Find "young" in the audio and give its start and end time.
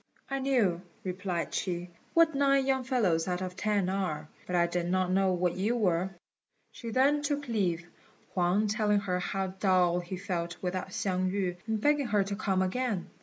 2.65-2.83